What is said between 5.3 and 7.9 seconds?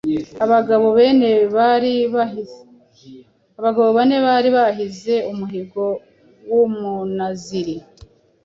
umuhigo w’Umunaziri